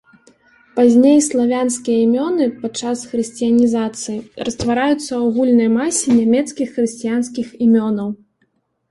[0.77, 4.15] Пазней славянскія імёны, падчас хрысціянізацыі,
[4.49, 8.09] раствараюцца ў агульнай масе нямецкіх хрысціянскіх імёнаў.